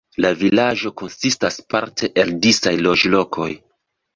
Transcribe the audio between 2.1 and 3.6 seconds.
el disaj loĝlokoj.